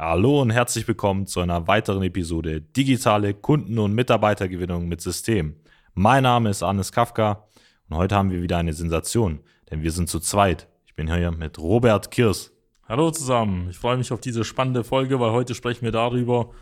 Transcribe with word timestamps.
Hallo 0.00 0.42
und 0.42 0.50
herzlich 0.50 0.86
willkommen 0.86 1.26
zu 1.26 1.40
einer 1.40 1.66
weiteren 1.66 2.04
Episode 2.04 2.60
Digitale 2.60 3.34
Kunden- 3.34 3.80
und 3.80 3.96
Mitarbeitergewinnung 3.96 4.86
mit 4.86 5.00
System. 5.00 5.56
Mein 5.92 6.22
Name 6.22 6.50
ist 6.50 6.62
Arnes 6.62 6.92
Kafka 6.92 7.48
und 7.90 7.96
heute 7.96 8.14
haben 8.14 8.30
wir 8.30 8.40
wieder 8.40 8.58
eine 8.58 8.74
Sensation, 8.74 9.40
denn 9.68 9.82
wir 9.82 9.90
sind 9.90 10.08
zu 10.08 10.20
zweit. 10.20 10.68
Ich 10.86 10.94
bin 10.94 11.12
hier 11.12 11.32
mit 11.32 11.58
Robert 11.58 12.12
Kirs. 12.12 12.52
Hallo 12.88 13.10
zusammen, 13.10 13.70
ich 13.70 13.76
freue 13.76 13.96
mich 13.96 14.12
auf 14.12 14.20
diese 14.20 14.44
spannende 14.44 14.84
Folge, 14.84 15.18
weil 15.18 15.32
heute 15.32 15.56
sprechen 15.56 15.82
wir 15.82 15.90
darüber, 15.90 16.52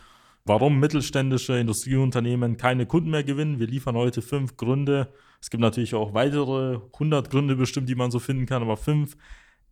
warum 0.46 0.80
mittelständische 0.80 1.58
Industrieunternehmen 1.58 2.56
keine 2.56 2.86
Kunden 2.86 3.10
mehr 3.10 3.22
gewinnen. 3.22 3.60
Wir 3.60 3.66
liefern 3.66 3.96
heute 3.96 4.22
fünf 4.22 4.56
Gründe. 4.56 5.12
Es 5.42 5.50
gibt 5.50 5.60
natürlich 5.60 5.94
auch 5.94 6.14
weitere 6.14 6.78
100 6.94 7.28
Gründe 7.28 7.56
bestimmt, 7.56 7.90
die 7.90 7.96
man 7.96 8.10
so 8.10 8.18
finden 8.18 8.46
kann, 8.46 8.62
aber 8.62 8.78
fünf 8.78 9.14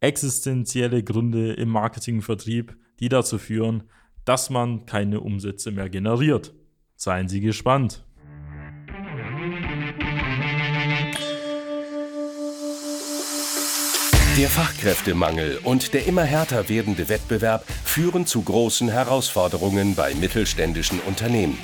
existenzielle 0.00 1.02
Gründe 1.02 1.54
im 1.54 1.70
Marketing 1.70 2.16
und 2.16 2.22
Vertrieb, 2.22 2.76
die 3.00 3.08
dazu 3.08 3.38
führen, 3.38 3.84
dass 4.24 4.50
man 4.50 4.86
keine 4.86 5.20
Umsätze 5.20 5.70
mehr 5.70 5.88
generiert. 5.88 6.54
Seien 6.96 7.28
Sie 7.28 7.40
gespannt. 7.40 8.04
Der 14.36 14.48
Fachkräftemangel 14.48 15.60
und 15.62 15.94
der 15.94 16.06
immer 16.06 16.24
härter 16.24 16.68
werdende 16.68 17.08
Wettbewerb 17.08 17.64
führen 17.84 18.26
zu 18.26 18.42
großen 18.42 18.88
Herausforderungen 18.88 19.94
bei 19.94 20.12
mittelständischen 20.14 20.98
Unternehmen. 21.00 21.56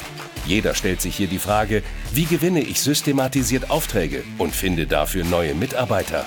Jeder 0.47 0.74
stellt 0.77 1.01
sich 1.01 1.16
hier 1.16 1.27
die 1.27 1.41
Frage, 1.41 1.83
wie 2.12 2.27
gewinne 2.27 2.60
ich 2.60 2.80
systematisiert 2.80 3.71
Aufträge 3.71 4.23
und 4.38 4.55
finde 4.55 4.87
dafür 4.87 5.24
neue 5.24 5.55
Mitarbeiter? 5.55 6.27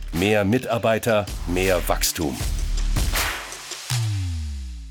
mehr 0.13 0.43
Mitarbeiter, 0.45 1.25
mehr 1.47 1.87
Wachstum. 1.87 2.35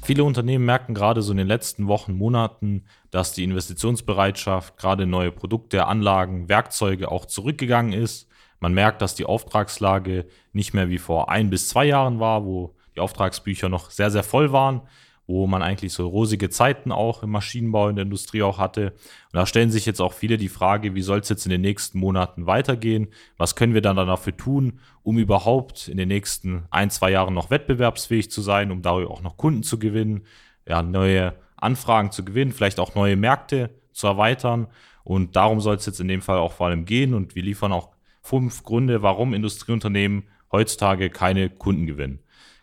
Viele 0.02 0.24
Unternehmen 0.24 0.64
merken 0.64 0.94
gerade 0.94 1.22
so 1.22 1.30
in 1.30 1.38
den 1.38 1.46
letzten 1.46 1.86
Wochen, 1.86 2.14
Monaten, 2.14 2.84
dass 3.10 3.32
die 3.32 3.44
Investitionsbereitschaft, 3.44 4.77
gerade 4.77 5.04
in 5.04 5.10
neue 5.10 5.30
Produkte, 5.30 5.86
Anlagen, 5.86 6.48
Werkzeuge 6.48 7.10
auch 7.10 7.27
zurückgegangen 7.27 7.92
ist. 7.92 8.28
Man 8.58 8.74
merkt, 8.74 9.02
dass 9.02 9.14
die 9.14 9.24
Auftragslage 9.24 10.27
nicht 10.52 10.74
mehr 10.74 10.89
wie 10.89 10.98
vor 10.98 11.28
ein 11.28 11.50
bis 11.50 11.68
zwei 11.68 11.84
Jahren 11.84 12.18
war, 12.18 12.45
wo 12.45 12.74
die 12.96 13.00
Auftragsbücher 13.00 13.68
noch 13.68 13.90
sehr, 13.90 14.11
sehr 14.11 14.24
voll 14.24 14.52
waren 14.52 14.83
wo 15.30 15.46
man 15.46 15.63
eigentlich 15.63 15.92
so 15.92 16.08
rosige 16.08 16.51
Zeiten 16.51 16.91
auch 16.91 17.23
im 17.23 17.30
Maschinenbau, 17.30 17.89
in 17.89 17.96
der 17.96 18.05
Industrie 18.05 18.42
auch 18.42 18.58
hatte. 18.58 18.91
Und 18.91 19.35
da 19.35 19.46
stellen 19.46 19.70
sich 19.70 19.86
jetzt 19.86 20.01
auch 20.01 20.13
viele 20.13 20.36
die 20.36 20.48
Frage, 20.48 20.95
wie 20.95 21.02
soll 21.02 21.20
es 21.20 21.29
jetzt 21.29 21.46
in 21.46 21.51
den 21.51 21.61
nächsten 21.61 21.98
Monaten 21.98 22.46
weitergehen? 22.46 23.08
Was 23.36 23.55
können 23.55 23.73
wir 23.73 23.80
dann 23.80 23.96
dafür 23.96 24.36
tun, 24.36 24.80
um 25.02 25.19
überhaupt 25.19 25.89
in 25.89 25.98
den 25.98 26.08
nächsten 26.08 26.64
ein, 26.70 26.90
zwei 26.90 27.13
Jahren 27.13 27.35
noch 27.35 27.51
wettbewerbsfähig 27.51 28.30
zu 28.30 28.42
sein, 28.42 28.73
um 28.73 28.83
darüber 28.83 29.13
auch 29.13 29.23
noch 29.23 29.36
Kunden 29.36 29.63
zu 29.63 29.79
gewinnen, 29.79 30.23
ja, 30.67 30.83
neue 30.83 31.35
Anfragen 31.57 32.11
zu 32.11 32.24
gewinnen, 32.24 32.52
vielleicht 32.52 32.80
auch 32.80 32.96
neue 32.96 33.17
Märkte 33.17 33.70
zu 33.92 34.08
erweitern. 34.08 34.67
Und 35.05 35.36
darum 35.36 35.61
soll 35.61 35.77
es 35.77 35.86
jetzt 35.86 36.01
in 36.01 36.08
dem 36.08 36.23
Fall 36.23 36.39
auch 36.39 36.52
vor 36.52 36.67
allem 36.67 36.85
gehen. 36.85 37.14
Und 37.14 37.36
wir 37.36 37.42
liefern 37.45 37.73
auch 37.73 37.90
fünf 38.20 38.64
Gründe, 38.64 39.02
warum 39.02 39.33
Industrieunternehmen 39.33 40.24
heutzutage 40.51 41.08
keine 41.08 41.48
Kunden 41.51 41.86
gewinnen. 41.86 42.19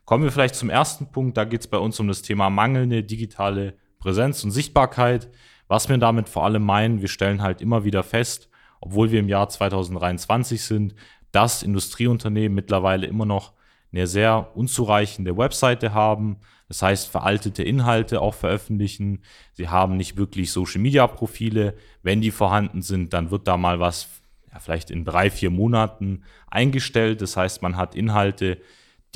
Kommen 0.08 0.24
wir 0.24 0.32
vielleicht 0.32 0.56
zum 0.56 0.70
ersten 0.70 1.08
Punkt. 1.08 1.36
Da 1.36 1.44
geht 1.44 1.60
es 1.60 1.68
bei 1.68 1.78
uns 1.78 2.00
um 2.00 2.08
das 2.08 2.22
Thema 2.22 2.50
mangelnde 2.50 3.04
digitale 3.04 3.74
Präsenz 4.00 4.42
und 4.46 4.52
Sichtbarkeit. 4.52 5.30
Was 5.68 5.90
wir 5.90 5.98
damit 5.98 6.30
vor 6.30 6.46
allem 6.46 6.64
meinen, 6.64 7.02
wir 7.02 7.10
stellen 7.10 7.42
halt 7.42 7.62
immer 7.62 7.84
wieder 7.84 8.04
fest, 8.04 8.48
obwohl 8.80 9.12
wir 9.12 9.20
im 9.20 9.28
Jahr 9.28 9.50
2023 9.50 10.64
sind, 10.64 10.96
dass 11.34 11.62
Industrieunternehmen 11.62 12.56
mittlerweile 12.56 13.06
immer 13.06 13.26
noch 13.26 13.52
eine 13.92 14.08
sehr 14.08 14.56
unzureichende 14.56 15.36
Webseite 15.36 15.94
haben. 15.94 16.38
Das 16.70 16.82
heißt, 16.82 17.10
veraltete 17.10 17.64
Inhalte 17.64 18.22
auch 18.22 18.34
veröffentlichen. 18.34 19.24
Sie 19.52 19.68
haben 19.68 19.98
nicht 19.98 20.16
wirklich 20.16 20.54
Social-Media-Profile. 20.54 21.74
Wenn 22.02 22.22
die 22.22 22.32
vorhanden 22.32 22.82
sind, 22.82 23.12
dann 23.12 23.30
wird 23.30 23.46
da 23.46 23.58
mal 23.58 23.82
was 23.82 24.08
ja, 24.54 24.60
vielleicht 24.60 24.90
in 24.90 25.04
drei, 25.04 25.30
vier 25.30 25.50
Monaten 25.50 26.24
eingestellt. 26.50 27.22
Das 27.22 27.36
heißt, 27.36 27.62
man 27.62 27.76
hat 27.76 27.94
Inhalte, 27.94 28.62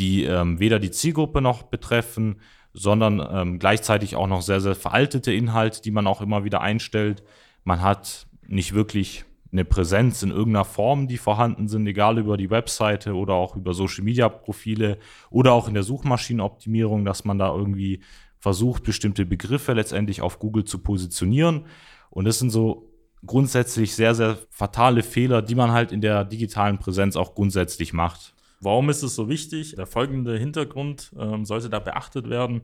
die 0.02 0.24
ähm, 0.24 0.60
weder 0.60 0.80
die 0.80 0.90
Zielgruppe 0.90 1.42
noch 1.42 1.62
betreffen, 1.62 2.42
sondern 2.74 3.22
ähm, 3.32 3.60
gleichzeitig 3.60 4.16
auch 4.16 4.26
noch 4.26 4.42
sehr, 4.42 4.60
sehr 4.60 4.74
veraltete 4.74 5.32
Inhalte, 5.32 5.84
die 5.84 5.92
man 5.92 6.08
auch 6.08 6.22
immer 6.22 6.44
wieder 6.44 6.62
einstellt. 6.62 7.24
Man 7.64 7.82
hat 7.82 8.26
nicht 8.48 8.74
wirklich 8.74 9.26
eine 9.52 9.64
Präsenz 9.64 10.24
in 10.24 10.32
irgendeiner 10.32 10.66
Form, 10.66 11.08
die 11.08 11.18
vorhanden 11.18 11.68
sind, 11.68 11.86
egal 11.86 12.18
über 12.18 12.36
die 12.36 12.50
Webseite 12.50 13.14
oder 13.14 13.36
auch 13.36 13.56
über 13.56 13.76
Social-Media-Profile 13.76 14.98
oder 15.30 15.54
auch 15.54 15.68
in 15.68 15.76
der 15.76 15.84
Suchmaschinenoptimierung, 15.84 17.06
dass 17.06 17.24
man 17.24 17.38
da 17.38 17.54
irgendwie 17.54 18.02
versucht, 18.40 18.84
bestimmte 18.84 19.26
Begriffe 19.28 19.74
letztendlich 19.74 20.22
auf 20.22 20.40
Google 20.40 20.64
zu 20.64 20.80
positionieren. 20.80 21.66
Und 22.10 22.26
das 22.26 22.40
sind 22.40 22.50
so 22.50 22.90
grundsätzlich 23.24 23.94
sehr, 23.94 24.16
sehr 24.16 24.40
fatale 24.50 25.04
Fehler, 25.04 25.44
die 25.44 25.54
man 25.54 25.72
halt 25.72 25.92
in 25.92 26.02
der 26.02 26.26
digitalen 26.26 26.80
Präsenz 26.80 27.16
auch 27.16 27.36
grundsätzlich 27.36 27.94
macht. 27.94 28.34
Warum 28.62 28.90
ist 28.90 29.02
es 29.02 29.16
so 29.16 29.28
wichtig? 29.28 29.76
Der 29.76 29.88
folgende 29.88 30.38
Hintergrund 30.38 31.12
ähm, 31.20 31.46
sollte 31.46 31.70
da 31.70 31.80
beachtet 31.80 32.30
werden. 32.30 32.62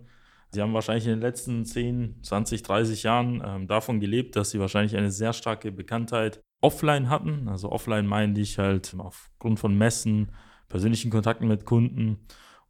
Sie 0.52 0.62
haben 0.62 0.74
wahrscheinlich 0.74 1.06
in 1.06 1.14
den 1.14 1.22
letzten 1.22 1.66
10, 1.66 2.20
20, 2.22 2.62
30 2.62 3.04
Jahren 3.04 3.44
ähm, 3.44 3.68
davon 3.68 4.00
gelebt, 4.00 4.36
dass 4.36 4.52
Sie 4.52 4.60
wahrscheinlich 4.60 4.96
eine 4.96 5.12
sehr 5.12 5.34
starke 5.34 5.72
Bekanntheit 5.72 6.42
offline 6.62 7.10
hatten. 7.10 7.50
Also 7.50 7.72
offline 7.72 8.06
meine 8.06 8.40
ich 8.40 8.60
halt 8.60 8.96
aufgrund 8.98 9.60
von 9.60 9.76
Messen, 9.76 10.32
persönlichen 10.70 11.10
Kontakten 11.10 11.48
mit 11.48 11.66
Kunden 11.66 12.20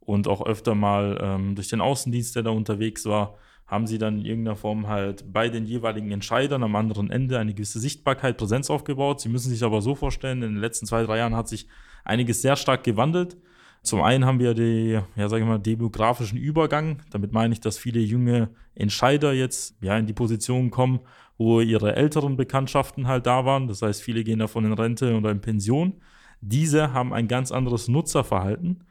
und 0.00 0.26
auch 0.26 0.44
öfter 0.46 0.74
mal 0.74 1.18
ähm, 1.20 1.54
durch 1.54 1.68
den 1.68 1.82
Außendienst, 1.82 2.34
der 2.34 2.44
da 2.44 2.50
unterwegs 2.50 3.04
war, 3.04 3.36
haben 3.66 3.86
sie 3.86 3.98
dann 3.98 4.20
in 4.20 4.24
irgendeiner 4.24 4.56
Form 4.56 4.88
halt 4.88 5.30
bei 5.30 5.50
den 5.50 5.66
jeweiligen 5.66 6.10
Entscheidern 6.10 6.62
am 6.62 6.74
anderen 6.74 7.10
Ende 7.10 7.38
eine 7.38 7.52
gewisse 7.52 7.78
Sichtbarkeit, 7.78 8.38
Präsenz 8.38 8.70
aufgebaut. 8.70 9.20
Sie 9.20 9.28
müssen 9.28 9.50
sich 9.50 9.62
aber 9.62 9.82
so 9.82 9.94
vorstellen, 9.94 10.42
in 10.42 10.54
den 10.54 10.60
letzten 10.60 10.86
zwei, 10.86 11.02
drei 11.02 11.18
Jahren 11.18 11.36
hat 11.36 11.48
sich 11.48 11.68
einiges 12.04 12.42
sehr 12.42 12.56
stark 12.56 12.84
gewandelt. 12.84 13.36
Zum 13.82 14.02
einen 14.02 14.24
haben 14.24 14.40
wir 14.40 14.54
den, 14.54 15.02
ja, 15.16 15.28
sage 15.28 15.42
ich 15.42 15.48
mal, 15.48 15.58
demografischen 15.58 16.38
Übergang. 16.38 17.02
Damit 17.10 17.32
meine 17.32 17.54
ich, 17.54 17.60
dass 17.60 17.78
viele 17.78 18.00
junge 18.00 18.50
Entscheider 18.74 19.32
jetzt 19.32 19.76
ja 19.80 19.96
in 19.96 20.06
die 20.06 20.12
Position 20.12 20.70
kommen, 20.70 21.00
wo 21.36 21.60
ihre 21.60 21.96
älteren 21.96 22.36
Bekanntschaften 22.36 23.06
halt 23.06 23.26
da 23.26 23.44
waren. 23.44 23.68
Das 23.68 23.82
heißt, 23.82 24.02
viele 24.02 24.24
gehen 24.24 24.40
davon 24.40 24.64
in 24.64 24.72
Rente 24.72 25.16
oder 25.16 25.30
in 25.30 25.40
Pension. 25.40 25.94
Diese 26.40 26.92
haben 26.92 27.12
ein 27.12 27.28
ganz 27.28 27.52
anderes 27.52 27.88
Nutzerverhalten. 27.88 28.84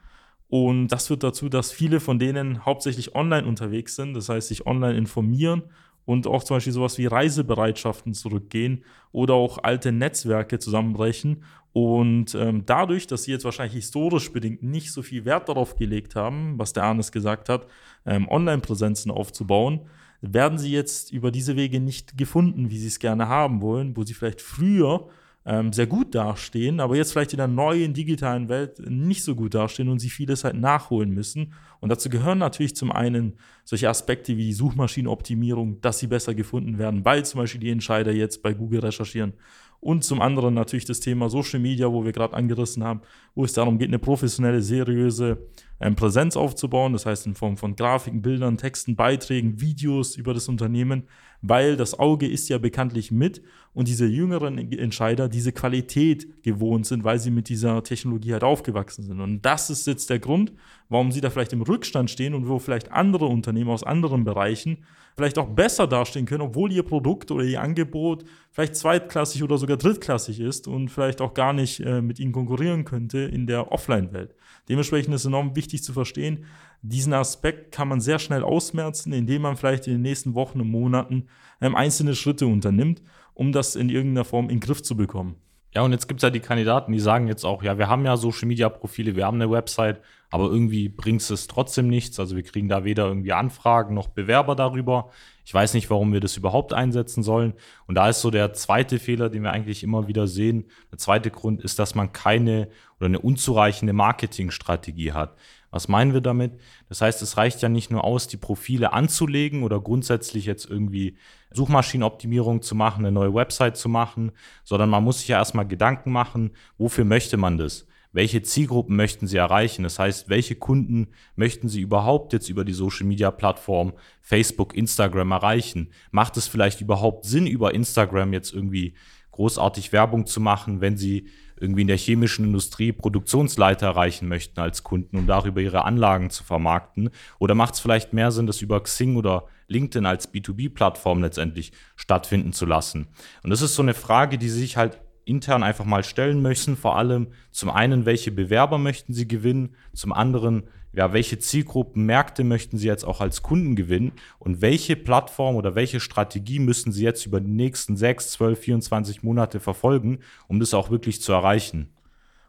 Und 0.50 0.88
das 0.88 1.07
führt 1.07 1.24
dazu, 1.24 1.50
dass 1.50 1.71
viele 1.71 2.00
von 2.00 2.19
denen 2.19 2.65
hauptsächlich 2.65 3.15
online 3.15 3.45
unterwegs 3.45 3.95
sind, 3.95 4.13
das 4.13 4.30
heißt, 4.30 4.48
sich 4.48 4.65
online 4.65 4.98
informieren 4.98 5.63
und 6.07 6.25
auch 6.25 6.42
zum 6.42 6.56
Beispiel 6.56 6.71
sowas 6.71 6.98
wie 6.98 7.06
Reisebereitschaften 7.06 8.13
zurückgehen 8.13 8.86
oder 9.12 9.33
auch 9.33 9.57
alte 9.62 9.92
Netzwerke 9.92 10.57
zusammenbrechen. 10.57 11.44
Und 11.74 12.33
ähm, 12.33 12.63
dadurch, 12.65 13.07
dass 13.07 13.24
sie 13.24 13.31
jetzt 13.31 13.44
wahrscheinlich 13.44 13.74
historisch 13.75 14.31
bedingt 14.31 14.63
nicht 14.63 14.94
so 14.94 15.01
viel 15.01 15.25
Wert 15.25 15.50
darauf 15.50 15.75
gelegt 15.75 16.15
haben, 16.15 16.57
was 16.57 16.71
der 16.71 16.83
Arnes 16.83 17.12
gesagt 17.12 17.50
hat, 17.50 17.68
ähm, 18.06 18.25
Online-Präsenzen 18.30 19.12
aufzubauen, 19.12 19.81
werden 20.21 20.57
sie 20.57 20.71
jetzt 20.71 21.12
über 21.12 21.30
diese 21.30 21.57
Wege 21.57 21.81
nicht 21.81 22.18
gefunden, 22.18 22.71
wie 22.71 22.80
sie 22.80 22.88
es 22.88 23.00
gerne 23.00 23.27
haben 23.27 23.62
wollen, 23.62 23.98
wo 23.98 24.03
sie 24.03 24.13
vielleicht 24.13 24.42
früher 24.42 25.10
ähm, 25.48 25.72
sehr 25.72 25.88
gut 25.88 26.14
dastehen, 26.14 26.82
aber 26.82 26.98
jetzt 26.98 27.14
vielleicht 27.14 27.32
in 27.32 27.38
der 27.38 27.48
neuen 27.48 27.94
digitalen 27.94 28.50
Welt 28.50 28.80
nicht 28.86 29.24
so 29.24 29.34
gut 29.34 29.54
dastehen 29.54 29.88
und 29.88 30.00
sie 30.00 30.10
vieles 30.10 30.44
halt 30.44 30.56
nachholen 30.56 31.12
müssen. 31.12 31.54
Und 31.80 31.88
dazu 31.88 32.10
gehören 32.10 32.38
natürlich 32.38 32.76
zum 32.76 32.92
einen 32.92 33.38
solche 33.64 33.88
Aspekte 33.88 34.36
wie 34.36 34.44
die 34.44 34.54
Suchmaschinenoptimierung, 34.54 35.80
dass 35.80 36.00
sie 36.00 36.08
besser 36.08 36.36
gefunden 36.36 36.78
werden, 36.78 37.06
weil 37.06 37.24
zum 37.24 37.40
Beispiel 37.40 37.62
die 37.62 37.70
Entscheider 37.70 38.12
jetzt 38.12 38.44
bei 38.44 38.54
Google 38.54 38.82
recherchieren 38.82 39.34
und 39.79 40.03
zum 40.03 40.21
anderen 40.21 40.53
natürlich 40.53 40.85
das 40.85 41.00
Thema 41.00 41.29
Social 41.29 41.59
Media, 41.59 41.91
wo 41.91 42.03
wir 42.03 42.12
gerade 42.12 42.33
angerissen 42.33 42.83
haben, 42.83 43.01
wo 43.35 43.45
es 43.45 43.53
darum 43.53 43.77
geht, 43.77 43.89
eine 43.89 44.00
professionelle, 44.00 44.62
seriöse 44.62 45.38
ähm, 45.79 45.95
Präsenz 45.95 46.35
aufzubauen. 46.35 46.94
Das 46.94 47.06
heißt 47.06 47.27
in 47.27 47.35
Form 47.35 47.57
von 47.57 47.75
Grafiken, 47.75 48.21
Bildern, 48.21 48.57
Texten, 48.57 48.95
Beiträgen, 48.95 49.62
Videos 49.62 50.15
über 50.15 50.33
das 50.33 50.47
Unternehmen, 50.47 51.03
weil 51.41 51.77
das 51.77 51.97
Auge 52.00 52.27
ist 52.27 52.50
ja 52.50 52.57
bekanntlich 52.57 53.12
mit 53.12 53.44
und 53.74 53.88
diese 53.88 54.07
jüngeren 54.07 54.57
Entscheider 54.57 55.29
diese 55.29 55.51
Qualität 55.51 56.44
gewohnt 56.44 56.88
sind, 56.88 57.03
weil 57.03 57.19
sie 57.19 57.29
mit 57.29 57.47
dieser 57.47 57.83
Technologie 57.83 58.33
halt 58.33 58.44
aufgewachsen 58.44 59.03
sind. 59.03 59.21
Und 59.21 59.44
das 59.44 59.69
ist 59.69 59.85
jetzt 59.85 60.09
der 60.09 60.18
Grund, 60.18 60.53
warum 60.89 61.12
sie 61.12 61.22
da 61.22 61.30
vielleicht 61.30 61.54
im 61.54 61.62
Rückstand 61.62 62.10
stehen 62.10 62.34
und 62.34 62.48
wo 62.48 62.60
vielleicht 62.60 62.92
andere 62.92 63.25
Unternehmen 63.25 63.69
aus 63.69 63.84
anderen 63.84 64.24
Bereichen 64.24 64.86
vielleicht 65.16 65.39
auch 65.39 65.48
besser 65.48 65.88
dastehen 65.88 66.25
können, 66.25 66.44
obwohl 66.44 66.72
ihr 66.72 66.84
Produkt 66.84 67.31
oder 67.31 67.44
ihr 67.44 67.62
Angebot 67.62 68.24
vielleicht 68.51 68.75
zweitklassig 68.75 69.44
oder 69.44 69.57
sogar 69.57 69.78
drittklassig 69.78 70.39
ist 70.39 70.68
und 70.68 70.89
vielleicht 70.89 71.22
auch 71.22 71.34
gar 71.34 71.54
nicht 71.54 71.80
äh, 71.80 72.01
mit 72.01 72.19
ihnen 72.19 72.31
konkurrieren 72.31 72.86
könnte 72.86 73.19
in 73.19 73.48
der 73.48 73.72
Offline-Welt. 73.72 74.36
Dementsprechend 74.69 75.16
ist 75.16 75.25
enorm 75.25 75.56
wichtig 75.56 75.84
zu 75.84 75.92
verstehen, 75.92 76.45
diesen 76.84 77.13
Aspekt 77.13 77.72
kann 77.72 77.88
man 77.88 78.00
sehr 78.00 78.19
schnell 78.19 78.44
ausmerzen, 78.44 79.12
indem 79.12 79.42
man 79.42 79.57
vielleicht 79.57 79.88
in 79.88 79.94
den 79.94 80.04
nächsten 80.04 80.36
Wochen 80.36 80.62
und 80.62 80.69
Monaten 80.69 81.28
ähm, 81.60 81.75
einzelne 81.75 82.13
Schritte 82.13 82.45
unternimmt, 82.45 83.01
um 83.34 83.51
das 83.51 83.75
in 83.75 83.89
irgendeiner 83.89 84.25
Form 84.25 84.45
in 84.45 84.57
den 84.57 84.60
Griff 84.60 84.84
zu 84.84 84.95
bekommen. 84.95 85.36
Ja, 85.74 85.81
und 85.81 85.92
jetzt 85.92 86.07
gibt 86.07 86.19
es 86.19 86.24
ja 86.24 86.30
die 86.30 86.39
Kandidaten, 86.39 86.92
die 86.92 87.00
sagen 87.00 87.28
jetzt 87.28 87.44
auch, 87.44 87.62
ja, 87.63 87.78
wir 87.78 87.88
haben 87.88 88.06
ja 88.06 88.18
Social 88.18 88.48
Media 88.48 88.69
Profile, 88.69 89.16
wir 89.16 89.25
haben 89.25 89.42
eine 89.42 89.51
Website, 89.51 90.01
aber 90.29 90.45
irgendwie 90.45 90.89
bringt 90.89 91.21
es 91.29 91.47
trotzdem 91.47 91.88
nichts. 91.88 92.19
Also 92.19 92.35
wir 92.35 92.44
kriegen 92.44 92.68
da 92.68 92.83
weder 92.83 93.07
irgendwie 93.07 93.33
Anfragen 93.33 93.95
noch 93.95 94.09
Bewerber 94.09 94.56
darüber. 94.56 95.09
Ich 95.45 95.53
weiß 95.53 95.74
nicht, 95.74 95.89
warum 95.89 96.12
wir 96.12 96.19
das 96.19 96.35
überhaupt 96.35 96.74
einsetzen 96.74 97.24
sollen. 97.24 97.53
Und 97.88 97.95
da 97.95 98.09
ist 98.09 98.19
so 98.19 98.29
der 98.29 98.51
zweite 98.53 99.00
Fehler, 99.00 99.29
den 99.29 99.44
wir 99.44 99.51
eigentlich 99.51 99.83
immer 99.83 100.07
wieder 100.09 100.27
sehen. 100.27 100.65
Der 100.91 100.97
zweite 100.97 101.31
Grund 101.31 101.62
ist, 101.62 101.79
dass 101.79 101.95
man 101.95 102.12
keine 102.12 102.68
oder 102.97 103.06
eine 103.06 103.19
unzureichende 103.19 103.94
Marketingstrategie 103.94 105.13
hat. 105.13 105.38
Was 105.71 105.88
meinen 105.88 106.13
wir 106.13 106.21
damit? 106.21 106.59
Das 106.89 107.01
heißt, 107.01 107.21
es 107.21 107.38
reicht 107.38 107.62
ja 107.62 107.69
nicht 107.69 107.91
nur 107.91 108.03
aus, 108.03 108.27
die 108.27 108.38
Profile 108.38 108.94
anzulegen 108.94 109.63
oder 109.63 109.79
grundsätzlich 109.79 110.45
jetzt 110.45 110.69
irgendwie 110.69 111.18
Suchmaschinenoptimierung 111.51 112.62
zu 112.62 112.75
machen, 112.75 113.06
eine 113.06 113.12
neue 113.12 113.33
Website 113.33 113.77
zu 113.77 113.88
machen, 113.89 114.31
sondern 114.63 114.89
man 114.89 115.03
muss 115.03 115.19
sich 115.19 115.29
ja 115.29 115.38
erstmal 115.38 115.68
Gedanken 115.68 116.12
machen, 116.12 116.51
wofür 116.77 117.06
möchte 117.06 117.38
man 117.38 117.57
das? 117.57 117.87
Welche 118.12 118.42
Zielgruppen 118.42 118.95
möchten 118.95 119.27
Sie 119.27 119.38
erreichen? 119.38 119.83
Das 119.83 120.00
heißt, 120.00 120.30
welche 120.30 120.56
Kunden 120.56 121.07
möchten 121.36 121.69
Sie 121.69 121.81
überhaupt 121.81 122.33
jetzt 122.33 122.50
über 122.50 122.65
die 122.65 122.74
Social 122.74 123.06
Media 123.06 123.31
Plattform 123.31 123.94
Facebook, 124.21 124.75
Instagram 124.75 125.31
erreichen? 125.31 125.89
Macht 126.12 126.38
es 126.38 126.48
vielleicht 126.48 126.81
überhaupt 126.81 127.25
Sinn, 127.25 127.48
über 127.48 127.74
Instagram 127.74 128.33
jetzt 128.33 128.54
irgendwie 128.54 128.95
großartig 129.31 129.94
Werbung 129.94 130.25
zu 130.25 130.42
machen, 130.42 130.81
wenn 130.81 130.98
Sie 130.98 131.27
irgendwie 131.59 131.81
in 131.81 131.88
der 131.88 131.98
chemischen 131.98 132.45
Industrie 132.45 132.92
Produktionsleiter 132.92 133.88
erreichen 133.88 134.27
möchten 134.27 134.60
als 134.60 134.83
Kunden, 134.83 135.18
um 135.18 135.27
darüber 135.27 135.62
ihre 135.62 135.86
Anlagen 135.86 136.30
zu 136.30 136.44
vermarkten? 136.44 137.10
Oder 137.39 137.56
macht 137.56 137.75
es 137.75 137.80
vielleicht 137.80 138.13
mehr 138.13 138.31
Sinn, 138.31 138.48
das 138.48 138.62
über 138.62 138.81
Xing 138.81 139.15
oder 139.15 139.45
LinkedIn 139.68 140.06
als 140.06 140.33
B2B-Plattform 140.33 141.21
letztendlich 141.21 141.71
stattfinden 141.95 142.53
zu 142.53 142.65
lassen? 142.65 143.07
Und 143.44 143.50
das 143.50 143.62
ist 143.62 143.75
so 143.75 143.81
eine 143.81 143.94
Frage, 143.94 144.38
die 144.38 144.50
sich 144.50 144.77
halt 144.77 145.00
intern 145.27 145.63
einfach 145.63 145.85
mal 145.85 146.03
stellen 146.03 146.41
möchten. 146.41 146.75
Vor 146.75 146.97
allem 146.97 147.27
zum 147.51 147.69
einen, 147.69 148.06
welche 148.06 148.31
Bewerber 148.31 148.77
möchten 148.77 149.13
Sie 149.13 149.27
gewinnen? 149.27 149.75
Zum 149.94 150.13
anderen, 150.13 150.63
ja, 150.94 151.13
welche 151.13 151.39
Zielgruppen, 151.39 152.06
Märkte 152.06 152.44
möchten 152.44 152.77
Sie 152.77 152.88
jetzt 152.88 153.03
auch 153.03 153.21
als 153.21 153.44
Kunden 153.44 153.75
gewinnen? 153.75 154.13
Und 154.39 154.62
welche 154.62 154.95
Plattform 154.95 155.56
oder 155.56 155.75
welche 155.75 156.00
Strategie 156.00 156.59
müssen 156.59 156.91
Sie 156.91 157.03
jetzt 157.03 157.25
über 157.25 157.41
die 157.41 157.51
nächsten 157.51 157.97
6, 157.97 158.31
12, 158.31 158.59
24 158.59 159.24
Monate 159.24 159.59
verfolgen, 159.59 160.19
um 160.47 160.59
das 160.59 160.74
auch 160.74 160.89
wirklich 160.89 161.21
zu 161.21 161.33
erreichen? 161.33 161.89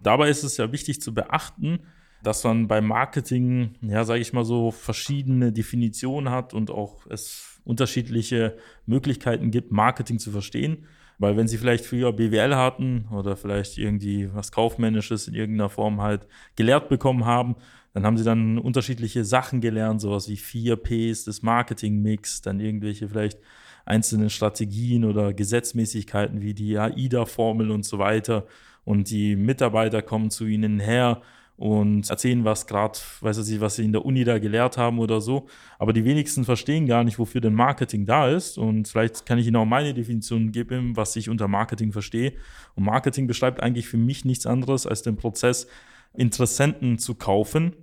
Dabei 0.01 0.31
ist 0.31 0.45
es 0.45 0.57
ja 0.57 0.71
wichtig 0.73 1.01
zu 1.01 1.13
beachten, 1.13 1.81
dass 2.23 2.45
man 2.45 2.69
beim 2.69 2.87
Marketing, 2.87 3.75
ja, 3.81 4.05
sage 4.05 4.21
ich 4.21 4.33
mal 4.33 4.45
so, 4.45 4.71
verschiedene 4.71 5.53
Definitionen 5.53 6.33
hat 6.33 6.55
und 6.55 6.71
auch 6.71 7.07
es 7.09 7.61
unterschiedliche 7.65 8.57
Möglichkeiten 8.87 9.51
gibt, 9.51 9.73
Marketing 9.73 10.19
zu 10.19 10.31
verstehen. 10.31 10.87
Weil 11.19 11.37
wenn 11.37 11.49
sie 11.49 11.59
vielleicht 11.59 11.85
früher 11.85 12.13
BWL 12.13 12.55
hatten 12.55 13.09
oder 13.13 13.37
vielleicht 13.37 13.77
irgendwie 13.77 14.33
was 14.33 14.53
Kaufmännisches 14.53 15.27
in 15.27 15.35
irgendeiner 15.35 15.69
Form 15.69 16.01
halt 16.01 16.29
gelehrt 16.55 16.89
bekommen 16.89 17.25
haben, 17.25 17.57
dann 17.93 18.05
haben 18.07 18.17
sie 18.17 18.25
dann 18.25 18.59
unterschiedliche 18.59 19.25
Sachen 19.25 19.61
gelernt, 19.61 20.01
sowas 20.01 20.29
wie 20.29 20.37
4 20.37 20.77
Ps 20.77 21.25
des 21.25 21.43
Marketing-Mix, 21.43 22.43
dann 22.43 22.61
irgendwelche 22.61 23.09
vielleicht 23.09 23.41
einzelnen 23.85 24.31
Strategien 24.31 25.05
oder 25.05 25.33
Gesetzmäßigkeiten 25.33 26.41
wie 26.41 26.55
die 26.55 26.79
AIDA-Formel 26.79 27.71
und 27.71 27.85
so 27.85 27.99
weiter. 27.99 28.47
Und 28.85 29.11
die 29.11 29.35
Mitarbeiter 29.35 30.03
kommen 30.03 30.31
zu 30.31 30.47
ihnen 30.47 30.79
her 30.79 31.21
und 31.59 32.09
erzählen, 32.09 32.45
was 32.45 32.69
gerade, 32.69 32.97
weiß 33.21 33.49
ich 33.49 33.61
was 33.61 33.77
sie 33.77 33.85
in 33.85 33.91
der 33.91 34.05
Uni 34.05 34.23
da 34.23 34.39
gelehrt 34.39 34.79
haben 34.79 35.01
oder 35.01 35.21
so. 35.21 35.49
Aber 35.81 35.93
die 35.93 36.05
wenigsten 36.05 36.45
verstehen 36.45 36.87
gar 36.87 37.03
nicht, 37.03 37.19
wofür 37.19 37.41
denn 37.41 37.53
Marketing 37.53 38.07
da 38.07 38.29
ist. 38.29 38.59
Und 38.59 38.87
vielleicht 38.87 39.27
kann 39.27 39.39
ich 39.39 39.49
Ihnen 39.49 39.57
auch 39.57 39.65
meine 39.65 39.93
Definition 39.93 40.53
geben, 40.53 40.97
was 40.97 41.17
ich 41.17 41.29
unter 41.29 41.49
Marketing 41.49 41.91
verstehe. 41.91 42.35
Und 42.77 42.85
Marketing 42.85 43.27
beschreibt 43.27 43.61
eigentlich 43.61 43.89
für 43.89 43.97
mich 43.97 44.25
nichts 44.25 44.47
anderes 44.47 44.87
als 44.87 45.03
den 45.03 45.17
Prozess, 45.17 45.67
Interessenten 46.15 46.99
zu 46.99 47.17
kaufen. 47.17 47.75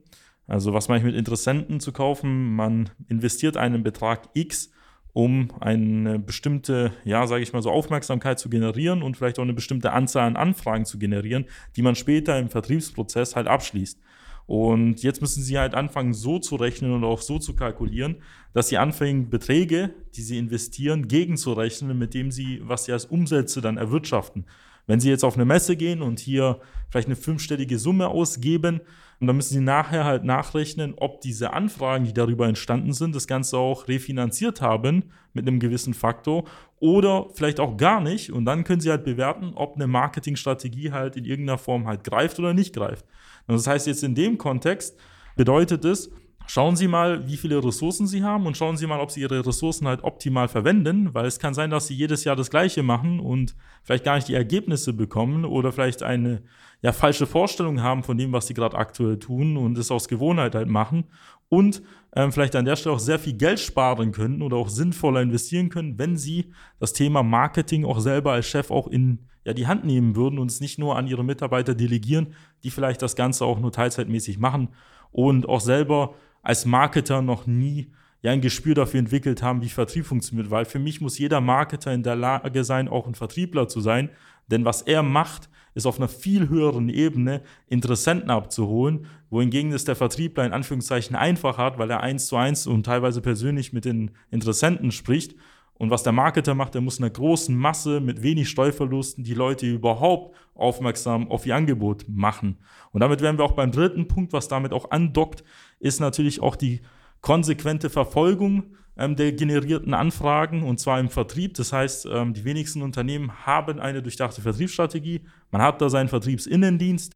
Also 0.48 0.74
was 0.74 0.88
meine 0.88 1.00
ich 1.00 1.06
mit 1.06 1.16
Interessenten 1.16 1.82
zu 1.82 1.92
kaufen? 1.92 2.56
Man 2.56 2.90
investiert 3.10 3.58
einen 3.58 3.84
Betrag 3.84 4.30
X 4.34 4.72
um 5.16 5.48
eine 5.62 6.20
bestimmte, 6.20 6.92
ja, 7.06 7.26
sage 7.26 7.42
ich 7.42 7.54
mal 7.54 7.62
so, 7.62 7.72
Aufmerksamkeit 7.72 8.38
zu 8.38 8.50
generieren 8.50 9.02
und 9.02 9.16
vielleicht 9.16 9.40
auch 9.40 9.44
eine 9.44 9.54
bestimmte 9.54 9.94
Anzahl 9.94 10.28
an 10.28 10.36
Anfragen 10.36 10.84
zu 10.84 11.00
generieren, 11.00 11.46
die 11.78 11.82
man 11.84 11.96
später 11.96 12.38
im 12.38 12.50
Vertriebsprozess 12.50 13.34
halt 13.38 13.48
abschließt. 13.48 13.98
Und 14.46 15.04
jetzt 15.04 15.22
müssen 15.22 15.42
Sie 15.42 15.58
halt 15.58 15.74
anfangen, 15.74 16.14
so 16.14 16.38
zu 16.40 16.58
rechnen 16.58 16.92
und 16.92 17.06
auch 17.06 17.22
so 17.22 17.40
zu 17.40 17.56
kalkulieren, 17.56 18.18
dass 18.52 18.68
Sie 18.68 18.78
anfangen, 18.78 19.30
Beträge, 19.30 19.94
die 20.16 20.22
Sie 20.22 20.38
investieren, 20.38 21.08
gegenzurechnen, 21.08 21.98
mit 21.98 22.14
dem 22.14 22.30
Sie, 22.30 22.60
was 22.64 22.84
Sie 22.84 22.92
als 22.92 23.06
Umsätze 23.06 23.62
dann 23.62 23.78
erwirtschaften. 23.78 24.46
Wenn 24.88 25.00
Sie 25.00 25.10
jetzt 25.10 25.24
auf 25.24 25.36
eine 25.36 25.46
Messe 25.46 25.76
gehen 25.76 26.02
und 26.02 26.20
hier 26.20 26.60
vielleicht 26.90 27.08
eine 27.08 27.16
fünfstellige 27.16 27.80
Summe 27.80 28.08
ausgeben, 28.08 28.82
dann 29.20 29.36
müssen 29.36 29.54
Sie 29.54 29.62
nachher 29.62 30.04
halt 30.04 30.24
nachrechnen, 30.24 30.94
ob 30.98 31.22
diese 31.22 31.54
Anfragen, 31.54 32.06
die 32.06 32.14
darüber 32.14 32.48
entstanden 32.48 32.94
sind, 32.94 33.16
das 33.16 33.28
Ganze 33.28 33.58
auch 33.58 33.88
refinanziert 33.88 34.62
haben 34.62 35.06
mit 35.34 35.48
einem 35.48 35.60
gewissen 35.60 35.94
Faktor 35.94 36.46
oder 36.80 37.28
vielleicht 37.34 37.60
auch 37.60 37.78
gar 37.78 38.02
nicht. 38.02 38.32
Und 38.32 38.46
dann 38.46 38.64
können 38.64 38.82
Sie 38.82 38.90
halt 38.90 39.06
bewerten, 39.06 39.54
ob 39.56 39.76
eine 39.76 39.88
Marketingstrategie 39.88 40.92
halt 40.92 41.16
in 41.16 41.26
irgendeiner 41.26 41.58
Form 41.58 41.88
halt 41.88 42.04
greift 42.04 42.40
oder 42.40 42.54
nicht 42.54 42.76
greift. 42.76 43.06
Und 43.48 43.56
das 43.56 43.68
heißt 43.68 43.88
jetzt 43.88 44.04
in 44.04 44.16
dem 44.16 44.38
Kontext 44.38 44.98
bedeutet 45.36 45.86
es, 45.86 46.12
Schauen 46.48 46.76
Sie 46.76 46.88
mal, 46.88 47.28
wie 47.28 47.38
viele 47.38 47.64
Ressourcen 47.64 48.08
Sie 48.08 48.24
haben 48.24 48.46
und 48.46 48.56
schauen 48.56 48.78
Sie 48.78 48.86
mal, 48.86 49.00
ob 49.00 49.12
Sie 49.12 49.22
Ihre 49.22 49.46
Ressourcen 49.46 49.88
halt 49.88 50.04
optimal 50.04 50.48
verwenden, 50.48 51.14
weil 51.14 51.26
es 51.26 51.40
kann 51.40 51.54
sein, 51.54 51.70
dass 51.70 51.88
Sie 51.88 51.96
jedes 51.96 52.24
Jahr 52.24 52.36
das 52.36 52.50
Gleiche 52.50 52.84
machen 52.84 53.20
und 53.20 53.56
vielleicht 53.84 54.04
gar 54.04 54.16
nicht 54.16 54.28
die 54.28 54.36
Ergebnisse 54.36 54.94
bekommen 54.94 55.44
oder 55.46 55.72
vielleicht 55.72 56.04
eine 56.04 56.44
ja, 56.82 56.92
falsche 56.92 57.26
Vorstellung 57.26 57.82
haben 57.82 58.04
von 58.04 58.18
dem, 58.18 58.32
was 58.32 58.48
Sie 58.48 58.54
gerade 58.54 58.78
aktuell 58.78 59.18
tun 59.18 59.58
und 59.58 59.78
es 59.78 59.90
aus 59.90 60.08
Gewohnheit 60.08 60.54
halt 60.54 60.70
machen 60.70 61.06
und 61.50 61.82
ähm, 62.16 62.32
vielleicht 62.32 62.56
an 62.56 62.66
der 62.66 62.76
Stelle 62.76 62.96
auch 62.96 63.00
sehr 63.00 63.20
viel 63.20 63.34
Geld 63.34 63.60
sparen 63.60 64.12
können 64.12 64.42
oder 64.42 64.58
auch 64.58 64.70
sinnvoller 64.70 65.22
investieren 65.22 65.70
können, 65.70 65.98
wenn 65.98 66.18
Sie 66.18 66.52
das 66.80 66.94
Thema 66.94 67.24
Marketing 67.24 67.86
auch 67.86 68.00
selber 68.00 68.34
als 68.34 68.46
Chef 68.46 68.72
auch 68.72 68.88
in 68.88 69.20
ja, 69.46 69.54
die 69.54 69.68
Hand 69.68 69.86
nehmen 69.86 70.16
würden 70.16 70.40
und 70.40 70.50
es 70.50 70.62
nicht 70.62 70.80
nur 70.80 70.96
an 70.98 71.08
Ihre 71.08 71.24
Mitarbeiter 71.24 71.76
delegieren, 71.76 72.34
die 72.64 72.72
vielleicht 72.72 73.02
das 73.02 73.16
Ganze 73.16 73.46
auch 73.46 73.60
nur 73.60 73.72
teilzeitmäßig 73.72 74.40
machen 74.40 74.70
und 75.12 75.48
auch 75.48 75.62
selber 75.62 76.16
als 76.46 76.66
Marketer 76.66 77.22
noch 77.22 77.48
nie 77.48 77.92
ja 78.22 78.32
ein 78.32 78.42
Gespür 78.42 78.76
dafür 78.76 79.00
entwickelt 79.00 79.44
haben, 79.44 79.62
wie 79.62 79.70
Vertrieb 79.70 80.06
funktioniert, 80.06 80.50
weil 80.50 80.66
für 80.66 80.80
mich 80.80 81.02
muss 81.02 81.18
jeder 81.18 81.42
Marketer 81.42 81.94
in 81.94 82.04
der 82.04 82.16
Lage 82.16 82.64
sein, 82.64 82.88
auch 82.88 83.08
ein 83.08 83.16
Vertriebler 83.16 83.68
zu 83.68 83.82
sein, 83.82 84.10
denn 84.48 84.64
was 84.64 84.84
er 84.84 85.04
macht, 85.04 85.50
ist 85.74 85.86
auf 85.86 85.98
einer 85.98 86.08
viel 86.08 86.48
höheren 86.48 86.88
Ebene 86.88 87.42
Interessenten 87.68 88.30
abzuholen, 88.30 89.08
wohingegen 89.30 89.74
es 89.74 89.86
der 89.86 89.96
Vertriebler 89.96 90.46
in 90.46 90.54
Anführungszeichen 90.54 91.16
einfach 91.16 91.58
hat, 91.58 91.78
weil 91.78 91.92
er 91.92 92.02
eins 92.02 92.28
zu 92.28 92.38
eins 92.38 92.68
und 92.68 92.86
teilweise 92.86 93.22
persönlich 93.22 93.74
mit 93.74 93.86
den 93.86 94.12
Interessenten 94.32 94.92
spricht. 94.92 95.36
Und 95.78 95.90
was 95.90 96.04
der 96.04 96.14
Marketer 96.14 96.56
macht, 96.56 96.74
der 96.74 96.82
muss 96.82 97.00
einer 97.00 97.10
großen 97.10 97.56
Masse 97.56 98.00
mit 98.00 98.24
wenig 98.24 98.50
Steuerverlusten 98.50 99.26
die 99.26 99.34
Leute 99.34 99.66
überhaupt 99.66 100.36
aufmerksam 100.54 101.30
auf 101.30 101.46
ihr 101.46 101.56
Angebot 101.56 102.06
machen. 102.08 102.58
Und 102.94 103.02
damit 103.02 103.22
wären 103.22 103.38
wir 103.38 103.44
auch 103.44 103.52
beim 103.52 103.72
dritten 103.72 104.08
Punkt, 104.08 104.32
was 104.32 104.48
damit 104.48 104.72
auch 104.72 104.92
andockt, 104.92 105.44
ist 105.86 106.00
natürlich 106.00 106.42
auch 106.42 106.56
die 106.56 106.82
konsequente 107.22 107.90
Verfolgung 107.90 108.76
ähm, 108.98 109.16
der 109.16 109.34
generierten 109.34 109.94
Anfragen 109.94 110.64
und 110.64 110.80
zwar 110.80 111.00
im 111.00 111.10
Vertrieb. 111.10 111.54
Das 111.56 111.72
heißt, 111.72 112.08
ähm, 112.12 112.34
die 112.34 112.44
wenigsten 112.44 112.82
Unternehmen 112.82 113.46
haben 113.46 113.80
eine 113.80 114.02
durchdachte 114.02 114.42
Vertriebsstrategie. 114.42 115.22
Man 115.52 115.62
hat 115.62 115.82
da 115.82 115.90
seinen 115.90 116.08
Vertriebsinnendienst, 116.08 117.14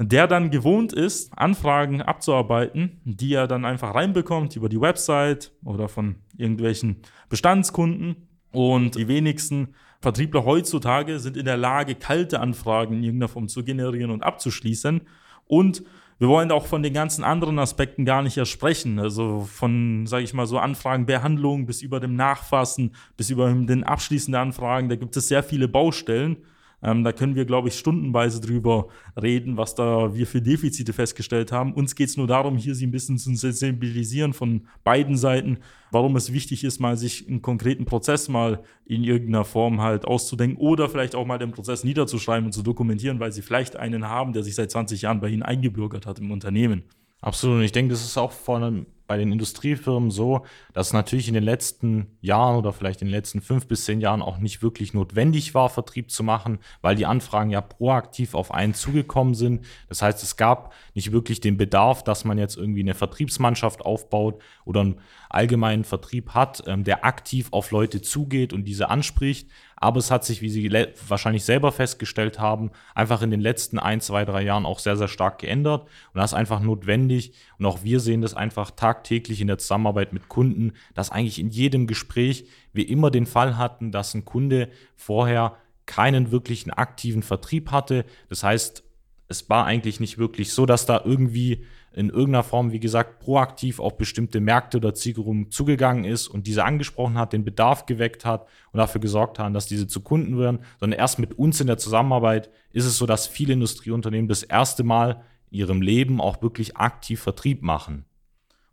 der 0.00 0.26
dann 0.26 0.50
gewohnt 0.50 0.92
ist, 0.92 1.36
Anfragen 1.36 2.02
abzuarbeiten, 2.02 3.00
die 3.04 3.34
er 3.34 3.46
dann 3.46 3.64
einfach 3.64 3.94
reinbekommt 3.94 4.56
über 4.56 4.68
die 4.68 4.80
Website 4.80 5.52
oder 5.64 5.88
von 5.88 6.16
irgendwelchen 6.36 7.02
Bestandskunden. 7.28 8.28
Und 8.52 8.94
die 8.94 9.08
wenigsten 9.08 9.74
Vertriebler 10.00 10.44
heutzutage 10.44 11.18
sind 11.18 11.36
in 11.36 11.44
der 11.44 11.56
Lage, 11.56 11.94
kalte 11.96 12.40
Anfragen 12.40 12.94
in 12.94 13.02
irgendeiner 13.02 13.28
Form 13.28 13.48
zu 13.48 13.64
generieren 13.64 14.10
und 14.10 14.22
abzuschließen. 14.22 15.02
Und 15.46 15.82
wir 16.18 16.28
wollen 16.28 16.50
auch 16.50 16.66
von 16.66 16.82
den 16.82 16.92
ganzen 16.92 17.22
anderen 17.22 17.58
Aspekten 17.58 18.04
gar 18.04 18.22
nicht 18.22 18.36
erst 18.36 18.50
sprechen. 18.50 18.98
Also 18.98 19.48
von, 19.52 20.06
sage 20.06 20.24
ich 20.24 20.34
mal, 20.34 20.46
so 20.46 20.58
Anfragenbehandlung 20.58 21.66
bis 21.66 21.80
über 21.80 22.00
dem 22.00 22.16
Nachfassen, 22.16 22.94
bis 23.16 23.30
über 23.30 23.52
den 23.52 23.84
abschließenden 23.84 24.40
Anfragen. 24.40 24.88
Da 24.88 24.96
gibt 24.96 25.16
es 25.16 25.28
sehr 25.28 25.42
viele 25.44 25.68
Baustellen. 25.68 26.38
Ähm, 26.82 27.02
da 27.02 27.12
können 27.12 27.34
wir, 27.34 27.44
glaube 27.44 27.68
ich, 27.68 27.78
stundenweise 27.78 28.40
drüber 28.40 28.88
reden, 29.20 29.56
was 29.56 29.74
da 29.74 30.14
wir 30.14 30.26
für 30.26 30.40
Defizite 30.40 30.92
festgestellt 30.92 31.50
haben. 31.50 31.74
Uns 31.74 31.94
geht 31.94 32.08
es 32.08 32.16
nur 32.16 32.26
darum, 32.26 32.56
hier 32.56 32.74
sie 32.74 32.86
ein 32.86 32.92
bisschen 32.92 33.18
zu 33.18 33.34
sensibilisieren 33.34 34.32
von 34.32 34.68
beiden 34.84 35.16
Seiten, 35.16 35.58
warum 35.90 36.14
es 36.16 36.32
wichtig 36.32 36.62
ist, 36.62 36.78
mal 36.78 36.96
sich 36.96 37.28
einen 37.28 37.42
konkreten 37.42 37.84
Prozess 37.84 38.28
mal 38.28 38.62
in 38.86 39.02
irgendeiner 39.02 39.44
Form 39.44 39.80
halt 39.80 40.04
auszudenken 40.04 40.58
oder 40.58 40.88
vielleicht 40.88 41.14
auch 41.14 41.26
mal 41.26 41.38
den 41.38 41.50
Prozess 41.50 41.82
niederzuschreiben 41.82 42.46
und 42.46 42.52
zu 42.52 42.62
dokumentieren, 42.62 43.18
weil 43.18 43.32
sie 43.32 43.42
vielleicht 43.42 43.76
einen 43.76 44.08
haben, 44.08 44.32
der 44.32 44.44
sich 44.44 44.54
seit 44.54 44.70
20 44.70 45.02
Jahren 45.02 45.20
bei 45.20 45.28
ihnen 45.28 45.42
eingebürgert 45.42 46.06
hat 46.06 46.20
im 46.20 46.30
Unternehmen. 46.30 46.84
Absolut. 47.20 47.58
Und 47.58 47.64
ich 47.64 47.72
denke, 47.72 47.92
das 47.92 48.04
ist 48.04 48.16
auch 48.16 48.32
vor 48.32 48.58
allem 48.58 48.86
bei 49.08 49.16
den 49.16 49.32
Industriefirmen 49.32 50.10
so, 50.10 50.44
dass 50.74 50.92
natürlich 50.92 51.28
in 51.28 51.34
den 51.34 51.42
letzten 51.42 52.18
Jahren 52.20 52.56
oder 52.56 52.72
vielleicht 52.72 53.00
in 53.00 53.08
den 53.08 53.14
letzten 53.14 53.40
fünf 53.40 53.66
bis 53.66 53.86
zehn 53.86 54.00
Jahren 54.00 54.20
auch 54.20 54.36
nicht 54.38 54.62
wirklich 54.62 54.92
notwendig 54.92 55.54
war, 55.54 55.70
Vertrieb 55.70 56.10
zu 56.10 56.22
machen, 56.22 56.58
weil 56.82 56.94
die 56.94 57.06
Anfragen 57.06 57.50
ja 57.50 57.62
proaktiv 57.62 58.34
auf 58.34 58.52
einen 58.52 58.74
zugekommen 58.74 59.34
sind. 59.34 59.64
Das 59.88 60.02
heißt, 60.02 60.22
es 60.22 60.36
gab 60.36 60.74
nicht 60.94 61.10
wirklich 61.10 61.40
den 61.40 61.56
Bedarf, 61.56 62.04
dass 62.04 62.24
man 62.24 62.36
jetzt 62.36 62.58
irgendwie 62.58 62.82
eine 62.82 62.94
Vertriebsmannschaft 62.94 63.80
aufbaut 63.80 64.42
oder 64.66 64.82
einen 64.82 65.00
allgemeinen 65.30 65.84
Vertrieb 65.84 66.30
hat, 66.34 66.62
ähm, 66.66 66.84
der 66.84 67.04
aktiv 67.06 67.48
auf 67.50 67.70
Leute 67.70 68.02
zugeht 68.02 68.52
und 68.52 68.64
diese 68.64 68.90
anspricht. 68.90 69.48
Aber 69.80 69.98
es 69.98 70.10
hat 70.10 70.24
sich, 70.24 70.42
wie 70.42 70.50
Sie 70.50 70.70
wahrscheinlich 71.06 71.44
selber 71.44 71.70
festgestellt 71.70 72.40
haben, 72.40 72.70
einfach 72.94 73.22
in 73.22 73.30
den 73.30 73.40
letzten 73.40 73.78
ein, 73.78 74.00
zwei, 74.00 74.24
drei 74.24 74.42
Jahren 74.42 74.66
auch 74.66 74.80
sehr, 74.80 74.96
sehr 74.96 75.08
stark 75.08 75.38
geändert. 75.38 75.82
Und 76.12 76.20
das 76.20 76.32
ist 76.32 76.38
einfach 76.38 76.60
notwendig. 76.60 77.32
Und 77.58 77.66
auch 77.66 77.84
wir 77.84 78.00
sehen 78.00 78.20
das 78.20 78.34
einfach 78.34 78.72
tagtäglich 78.72 79.40
in 79.40 79.46
der 79.46 79.58
Zusammenarbeit 79.58 80.12
mit 80.12 80.28
Kunden, 80.28 80.72
dass 80.94 81.10
eigentlich 81.10 81.38
in 81.38 81.50
jedem 81.50 81.86
Gespräch 81.86 82.46
wir 82.72 82.88
immer 82.88 83.10
den 83.10 83.26
Fall 83.26 83.56
hatten, 83.56 83.92
dass 83.92 84.14
ein 84.14 84.24
Kunde 84.24 84.68
vorher 84.96 85.56
keinen 85.86 86.32
wirklichen 86.32 86.70
aktiven 86.70 87.22
Vertrieb 87.22 87.70
hatte. 87.70 88.04
Das 88.28 88.42
heißt, 88.42 88.82
es 89.28 89.48
war 89.48 89.64
eigentlich 89.64 90.00
nicht 90.00 90.18
wirklich 90.18 90.52
so, 90.52 90.66
dass 90.66 90.86
da 90.86 91.02
irgendwie 91.04 91.64
in 91.98 92.10
irgendeiner 92.10 92.44
Form, 92.44 92.70
wie 92.70 92.78
gesagt, 92.78 93.18
proaktiv 93.18 93.80
auf 93.80 93.98
bestimmte 93.98 94.40
Märkte 94.40 94.76
oder 94.76 94.94
Zielgruppen 94.94 95.50
zugegangen 95.50 96.04
ist 96.04 96.28
und 96.28 96.46
diese 96.46 96.64
angesprochen 96.64 97.18
hat, 97.18 97.32
den 97.32 97.44
Bedarf 97.44 97.86
geweckt 97.86 98.24
hat 98.24 98.46
und 98.72 98.78
dafür 98.78 99.00
gesorgt 99.00 99.40
haben, 99.40 99.52
dass 99.52 99.66
diese 99.66 99.88
zu 99.88 100.00
Kunden 100.00 100.38
werden, 100.38 100.60
sondern 100.78 100.98
erst 100.98 101.18
mit 101.18 101.36
uns 101.36 101.60
in 101.60 101.66
der 101.66 101.76
Zusammenarbeit 101.76 102.50
ist 102.72 102.84
es 102.84 102.98
so, 102.98 103.06
dass 103.06 103.26
viele 103.26 103.54
Industrieunternehmen 103.54 104.28
das 104.28 104.44
erste 104.44 104.84
Mal 104.84 105.22
in 105.50 105.58
ihrem 105.58 105.82
Leben 105.82 106.20
auch 106.20 106.40
wirklich 106.40 106.76
aktiv 106.76 107.20
Vertrieb 107.20 107.62
machen. 107.62 108.04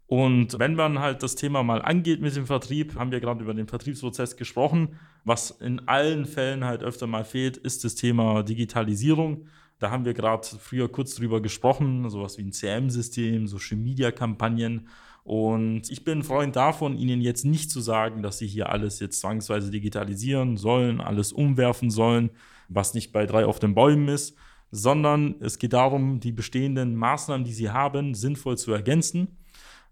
Und 0.07 0.59
wenn 0.59 0.75
man 0.75 0.99
halt 0.99 1.23
das 1.23 1.35
Thema 1.35 1.63
mal 1.63 1.81
angeht 1.81 2.21
mit 2.21 2.35
dem 2.35 2.45
Vertrieb, 2.45 2.95
haben 2.95 3.11
wir 3.11 3.19
gerade 3.19 3.43
über 3.43 3.55
den 3.55 3.67
Vertriebsprozess 3.67 4.37
gesprochen. 4.37 4.99
Was 5.23 5.49
in 5.49 5.87
allen 5.87 6.25
Fällen 6.25 6.63
halt 6.63 6.83
öfter 6.83 7.07
mal 7.07 7.25
fehlt, 7.25 7.57
ist 7.57 7.83
das 7.83 7.95
Thema 7.95 8.43
Digitalisierung. 8.43 9.47
Da 9.79 9.91
haben 9.91 10.05
wir 10.05 10.13
gerade 10.13 10.47
früher 10.59 10.89
kurz 10.89 11.15
drüber 11.15 11.41
gesprochen, 11.41 12.09
sowas 12.09 12.37
wie 12.37 12.43
ein 12.43 12.51
CM-System, 12.51 13.47
Social 13.47 13.77
Media-Kampagnen. 13.77 14.87
Und 15.23 15.89
ich 15.89 16.03
bin 16.03 16.19
ein 16.19 16.23
Freund 16.23 16.55
davon, 16.55 16.97
Ihnen 16.97 17.19
jetzt 17.21 17.45
nicht 17.45 17.71
zu 17.71 17.81
sagen, 17.81 18.21
dass 18.21 18.37
Sie 18.37 18.47
hier 18.47 18.69
alles 18.69 18.99
jetzt 18.99 19.19
zwangsweise 19.19 19.71
digitalisieren 19.71 20.55
sollen, 20.55 21.01
alles 21.01 21.33
umwerfen 21.33 21.89
sollen, 21.89 22.29
was 22.69 22.93
nicht 22.93 23.11
bei 23.11 23.25
drei 23.25 23.45
auf 23.45 23.59
den 23.59 23.75
Bäumen 23.75 24.07
ist, 24.07 24.37
sondern 24.71 25.35
es 25.41 25.57
geht 25.57 25.73
darum, 25.73 26.19
die 26.19 26.31
bestehenden 26.31 26.95
Maßnahmen, 26.95 27.43
die 27.43 27.53
Sie 27.53 27.69
haben, 27.69 28.13
sinnvoll 28.13 28.57
zu 28.57 28.71
ergänzen 28.71 29.37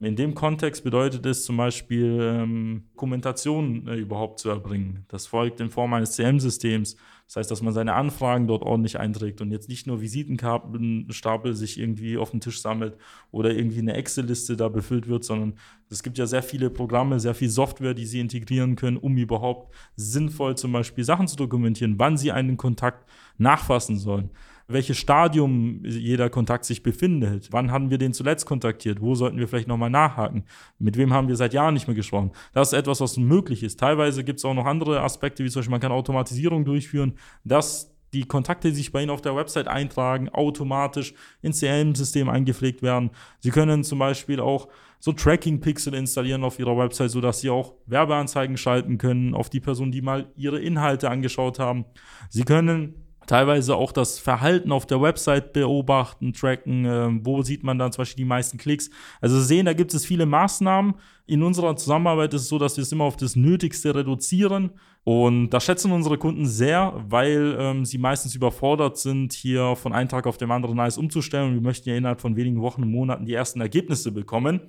in 0.05 0.15
dem 0.15 0.33
Kontext 0.33 0.83
bedeutet 0.83 1.25
es 1.25 1.45
zum 1.45 1.57
Beispiel, 1.57 2.19
ähm, 2.22 2.83
Dokumentation 2.93 3.88
äh, 3.88 3.95
überhaupt 3.95 4.39
zu 4.39 4.50
erbringen. 4.50 5.05
Das 5.10 5.27
folgt 5.27 5.60
in 5.60 5.69
Form 5.69 5.93
eines 5.93 6.13
CM-Systems. 6.13 6.95
Das 7.27 7.36
heißt, 7.36 7.51
dass 7.51 7.62
man 7.62 7.74
seine 7.74 7.93
Anfragen 7.93 8.48
dort 8.48 8.63
ordentlich 8.63 9.00
einträgt 9.00 9.41
und 9.41 9.51
jetzt 9.51 9.69
nicht 9.69 9.88
nur 9.88 10.01
Visitenkartenstapel 10.01 11.53
sich 11.53 11.79
irgendwie 11.79 12.17
auf 12.17 12.31
den 12.31 12.41
Tisch 12.41 12.62
sammelt 12.62 12.98
oder 13.31 13.53
irgendwie 13.53 13.79
eine 13.79 13.93
Excel-Liste 13.93 14.55
da 14.55 14.69
befüllt 14.69 15.07
wird, 15.07 15.24
sondern 15.24 15.55
es 15.89 16.03
gibt 16.03 16.17
ja 16.17 16.25
sehr 16.25 16.43
viele 16.43 16.69
Programme, 16.69 17.19
sehr 17.19 17.33
viel 17.33 17.50
Software, 17.50 17.93
die 17.93 18.05
Sie 18.05 18.19
integrieren 18.19 18.75
können, 18.75 18.98
um 18.98 19.17
überhaupt 19.17 19.74
sinnvoll 19.95 20.55
zum 20.55 20.72
Beispiel 20.72 21.03
Sachen 21.03 21.27
zu 21.27 21.36
dokumentieren, 21.36 21.95
wann 21.98 22.17
Sie 22.17 22.31
einen 22.31 22.57
Kontakt 22.57 23.10
nachfassen 23.38 23.98
sollen 23.98 24.31
welches 24.74 24.98
Stadium 24.98 25.82
jeder 25.86 26.30
Kontakt 26.30 26.65
sich 26.65 26.84
befindet. 26.84 27.50
Wann 27.51 27.72
haben 27.72 27.89
wir 27.89 27.98
den 27.98 28.13
zuletzt 28.13 28.46
kontaktiert? 28.46 29.01
Wo 29.01 29.15
sollten 29.15 29.38
wir 29.38 29.48
vielleicht 29.48 29.68
nochmal 29.68 29.89
nachhaken? 29.89 30.44
Mit 30.80 30.98
wem 30.98 31.13
haben 31.13 31.27
wir 31.27 31.36
seit 31.36 31.53
Jahren 31.53 31.74
nicht 31.74 31.88
mehr 31.88 31.96
gesprochen? 31.96 32.32
Das 32.53 32.74
ist 32.74 32.77
etwas, 32.77 33.00
was 33.01 33.18
möglich 33.18 33.63
ist. 33.63 33.80
Teilweise 33.80 34.24
gibt 34.24 34.39
es 34.39 34.46
auch 34.46 34.53
noch 34.53 34.65
andere 34.65 35.01
Aspekte, 35.01 35.44
wie 35.44 35.50
zum 35.50 35.62
Beispiel 35.62 35.72
man 35.72 35.82
kann 35.82 35.92
Automatisierung 35.92 36.65
durchführen, 36.65 37.13
dass 37.44 37.94
die 38.13 38.25
Kontakte, 38.25 38.70
die 38.70 38.75
sich 38.75 38.92
bei 38.92 39.01
Ihnen 39.01 39.10
auf 39.10 39.22
der 39.22 39.36
Website 39.36 39.68
eintragen, 39.68 40.30
automatisch 40.30 41.13
ins 41.42 41.60
CRM-System 41.60 42.30
eingepflegt 42.30 42.82
werden. 42.84 43.10
Sie 43.39 43.50
können 43.50 43.84
zum 43.84 44.00
Beispiel 44.00 44.39
auch 44.39 44.68
so 45.00 45.12
Tracking-Pixel 45.12 45.94
installieren 45.96 46.44
auf 46.44 46.60
Ihrer 46.60 46.77
Website, 46.77 47.12
sodass 47.12 47.42
Sie 47.42 47.50
auch 47.50 47.74
Werbeanzeigen 47.88 48.56
schalten 48.56 48.98
können 48.98 49.34
auf 49.34 49.50
die 49.50 49.60
Personen, 49.60 49.92
die 49.92 50.01
mal 50.01 50.32
Ihre 50.38 50.60
Inhalte 50.60 51.10
angeschaut 51.10 51.60
haben. 51.60 51.86
Sie 52.30 52.44
können 52.44 53.02
teilweise 53.27 53.75
auch 53.75 53.92
das 53.92 54.20
Verhalten 54.20 54.72
auf 54.72 54.86
der 54.86 55.01
Website 55.01 55.53
beobachten, 55.53 56.34
tracken, 56.34 56.86
äh, 56.86 57.25
wo 57.25 57.42
sieht 57.42 57.63
man 57.63 57.77
dann 57.77 57.92
zum 57.92 58.01
Beispiel 58.01 58.24
die 58.24 58.30
meisten 58.30 58.58
Klicks. 58.58 58.89
Also 59.22 59.39
sehen, 59.39 59.65
da 59.65 59.74
gibt 59.74 59.94
es 59.94 60.06
viele 60.06 60.25
Maßnahmen. 60.25 60.96
In 61.25 61.42
unserer 61.42 61.75
Zusammenarbeit 61.75 62.34
ist 62.34 62.44
es 62.44 62.50
so, 62.50 62.60
dass 62.60 62.75
wir 62.77 62.82
es 62.82 62.92
immer 62.92 63.06
auf 63.06 63.15
das 63.15 63.36
Nötigste 63.36 63.96
reduzieren. 63.96 64.72
Und 65.06 65.50
das 65.50 65.65
schätzen 65.65 65.92
unsere 65.92 66.18
Kunden 66.18 66.46
sehr, 66.46 66.94
weil 67.08 67.58
ähm, 67.60 67.86
sie 67.86 67.98
meistens 67.98 68.36
überfordert 68.36 68.98
sind, 68.98 69.34
hier 69.34 69.75
von 69.75 69.94
einem 69.94 70.10
Tag 70.10 70.27
auf 70.27 70.38
den 70.38 70.51
anderen 70.51 70.80
alles 70.80 70.98
umzustellen. 70.98 71.50
Und 71.50 71.53
wir 71.56 71.62
möchten 71.62 71.89
ja 71.89 71.96
innerhalb 71.96 72.22
von 72.22 72.36
wenigen 72.36 72.62
Wochen 72.62 72.84
und 72.84 72.92
Monaten 72.92 73.25
die 73.25 73.34
ersten 73.34 73.62
Ergebnisse 73.62 74.12
bekommen. 74.12 74.62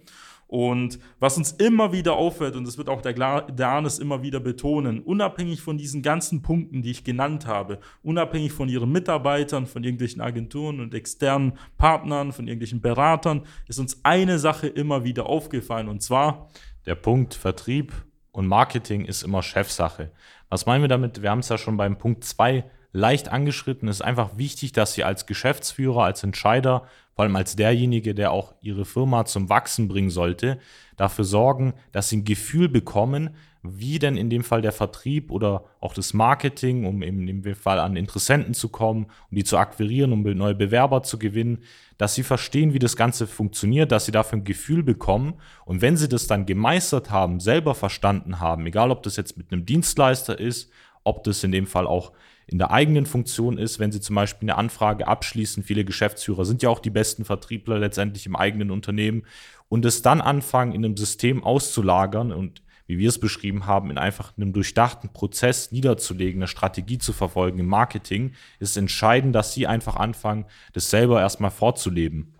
Und 0.46 0.98
was 1.18 1.36
uns 1.36 1.52
immer 1.52 1.92
wieder 1.92 2.14
auffällt, 2.14 2.54
und 2.56 2.66
das 2.66 2.78
wird 2.78 2.88
auch 2.88 3.00
der, 3.00 3.68
Arnes 3.68 3.98
immer 3.98 4.22
wieder 4.22 4.40
betonen, 4.40 5.00
unabhängig 5.00 5.62
von 5.62 5.78
diesen 5.78 6.02
ganzen 6.02 6.42
Punkten, 6.42 6.82
die 6.82 6.90
ich 6.90 7.04
genannt 7.04 7.46
habe, 7.46 7.78
unabhängig 8.02 8.52
von 8.52 8.68
ihren 8.68 8.92
Mitarbeitern, 8.92 9.66
von 9.66 9.82
irgendwelchen 9.82 10.20
Agenturen 10.20 10.80
und 10.80 10.94
externen 10.94 11.54
Partnern, 11.78 12.32
von 12.32 12.46
irgendwelchen 12.46 12.80
Beratern, 12.80 13.42
ist 13.68 13.78
uns 13.78 14.00
eine 14.04 14.38
Sache 14.38 14.66
immer 14.66 15.04
wieder 15.04 15.26
aufgefallen, 15.26 15.88
und 15.88 16.02
zwar 16.02 16.48
der 16.86 16.94
Punkt 16.94 17.34
Vertrieb 17.34 17.92
und 18.32 18.46
Marketing 18.46 19.04
ist 19.06 19.22
immer 19.22 19.42
Chefsache. 19.42 20.12
Was 20.50 20.66
meinen 20.66 20.82
wir 20.82 20.88
damit? 20.88 21.22
Wir 21.22 21.30
haben 21.30 21.38
es 21.38 21.48
ja 21.48 21.56
schon 21.56 21.76
beim 21.76 21.96
Punkt 21.96 22.24
2 22.24 22.64
leicht 22.94 23.28
angeschritten. 23.28 23.88
Es 23.88 23.96
ist 23.96 24.02
einfach 24.02 24.38
wichtig, 24.38 24.72
dass 24.72 24.94
Sie 24.94 25.04
als 25.04 25.26
Geschäftsführer, 25.26 26.04
als 26.04 26.22
Entscheider 26.22 26.86
vor 27.14 27.24
allem 27.24 27.36
als 27.36 27.54
derjenige, 27.54 28.14
der 28.14 28.32
auch 28.32 28.54
ihre 28.60 28.84
Firma 28.84 29.24
zum 29.24 29.48
Wachsen 29.48 29.86
bringen 29.86 30.10
sollte, 30.10 30.58
dafür 30.96 31.24
sorgen, 31.24 31.74
dass 31.92 32.08
sie 32.08 32.18
ein 32.18 32.24
Gefühl 32.24 32.68
bekommen, 32.68 33.30
wie 33.62 33.98
denn 33.98 34.16
in 34.16 34.28
dem 34.28 34.44
Fall 34.44 34.60
der 34.60 34.72
Vertrieb 34.72 35.30
oder 35.30 35.64
auch 35.80 35.94
das 35.94 36.12
Marketing, 36.12 36.84
um 36.84 37.02
in 37.02 37.26
dem 37.26 37.54
Fall 37.54 37.78
an 37.78 37.96
Interessenten 37.96 38.52
zu 38.52 38.68
kommen, 38.68 39.06
um 39.30 39.36
die 39.36 39.44
zu 39.44 39.56
akquirieren, 39.56 40.12
um 40.12 40.22
neue 40.22 40.54
Bewerber 40.54 41.02
zu 41.02 41.18
gewinnen, 41.18 41.62
dass 41.96 42.14
sie 42.14 42.24
verstehen, 42.24 42.74
wie 42.74 42.78
das 42.78 42.96
Ganze 42.96 43.26
funktioniert, 43.26 43.92
dass 43.92 44.06
sie 44.06 44.12
dafür 44.12 44.38
ein 44.38 44.44
Gefühl 44.44 44.82
bekommen. 44.82 45.34
Und 45.64 45.80
wenn 45.80 45.96
sie 45.96 46.08
das 46.08 46.26
dann 46.26 46.46
gemeistert 46.46 47.10
haben, 47.10 47.40
selber 47.40 47.74
verstanden 47.74 48.40
haben, 48.40 48.66
egal 48.66 48.90
ob 48.90 49.02
das 49.04 49.16
jetzt 49.16 49.38
mit 49.38 49.50
einem 49.50 49.64
Dienstleister 49.64 50.38
ist, 50.38 50.70
ob 51.04 51.25
das 51.25 51.44
in 51.44 51.52
dem 51.52 51.66
Fall 51.66 51.87
auch 51.87 52.12
in 52.46 52.58
der 52.58 52.70
eigenen 52.70 53.06
Funktion 53.06 53.56
ist, 53.56 53.78
wenn 53.78 53.92
sie 53.92 54.00
zum 54.00 54.16
Beispiel 54.16 54.50
eine 54.50 54.58
Anfrage 54.58 55.08
abschließen. 55.08 55.62
Viele 55.62 55.84
Geschäftsführer 55.84 56.44
sind 56.44 56.62
ja 56.62 56.68
auch 56.68 56.80
die 56.80 56.90
besten 56.90 57.25
Vertriebler 57.25 57.78
letztendlich 57.78 58.26
im 58.26 58.37
eigenen 58.37 58.70
Unternehmen 58.70 59.25
und 59.68 59.84
es 59.84 60.02
dann 60.02 60.20
anfangen, 60.20 60.73
in 60.73 60.84
einem 60.84 60.96
System 60.96 61.42
auszulagern 61.42 62.32
und 62.32 62.62
wie 62.87 62.99
wir 62.99 63.08
es 63.08 63.18
beschrieben 63.18 63.66
haben, 63.66 63.90
in 63.90 63.96
einfach 63.96 64.37
einem 64.37 64.52
durchdachten 64.52 65.11
Prozess 65.12 65.73
niederzulegen, 65.73 66.42
eine 66.42 66.49
Strategie 66.49 66.99
zu 66.99 67.14
verfolgen 67.14 67.58
im 67.58 67.66
Marketing, 67.66 68.32
ist 68.58 68.76
entscheidend, 68.76 69.34
dass 69.34 69.54
sie 69.54 69.66
einfach 69.66 69.96
anfangen, 69.96 70.44
das 70.75 70.90
selber 70.90 71.20
erstmal 71.20 71.50
vorzuleben. 71.50 72.34